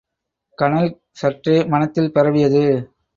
[0.57, 2.63] கனல் சற்றே மனத்தில் பரவியது.